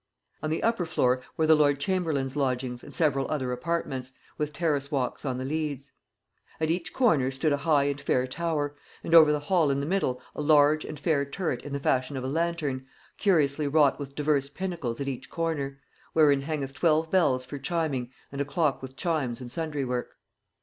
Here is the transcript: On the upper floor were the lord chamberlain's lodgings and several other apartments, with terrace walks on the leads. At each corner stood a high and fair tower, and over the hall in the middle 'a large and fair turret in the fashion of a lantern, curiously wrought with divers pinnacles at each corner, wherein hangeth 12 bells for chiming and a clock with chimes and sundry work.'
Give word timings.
On 0.41 0.49
the 0.49 0.63
upper 0.63 0.87
floor 0.87 1.21
were 1.37 1.45
the 1.45 1.53
lord 1.53 1.77
chamberlain's 1.77 2.35
lodgings 2.35 2.83
and 2.83 2.95
several 2.95 3.29
other 3.29 3.51
apartments, 3.51 4.13
with 4.35 4.51
terrace 4.51 4.89
walks 4.89 5.25
on 5.25 5.37
the 5.37 5.45
leads. 5.45 5.91
At 6.59 6.71
each 6.71 6.91
corner 6.91 7.29
stood 7.29 7.53
a 7.53 7.57
high 7.69 7.83
and 7.83 8.01
fair 8.01 8.25
tower, 8.25 8.75
and 9.03 9.13
over 9.13 9.31
the 9.31 9.41
hall 9.41 9.69
in 9.69 9.79
the 9.79 9.85
middle 9.85 10.19
'a 10.33 10.41
large 10.41 10.85
and 10.85 10.99
fair 10.99 11.23
turret 11.23 11.61
in 11.61 11.71
the 11.71 11.79
fashion 11.79 12.17
of 12.17 12.23
a 12.23 12.27
lantern, 12.27 12.87
curiously 13.19 13.67
wrought 13.67 13.99
with 13.99 14.15
divers 14.15 14.49
pinnacles 14.49 14.99
at 14.99 15.07
each 15.07 15.29
corner, 15.29 15.79
wherein 16.13 16.41
hangeth 16.41 16.73
12 16.73 17.11
bells 17.11 17.45
for 17.45 17.59
chiming 17.59 18.11
and 18.31 18.41
a 18.41 18.45
clock 18.45 18.81
with 18.81 18.95
chimes 18.95 19.39
and 19.39 19.51
sundry 19.51 19.85
work.' 19.85 20.17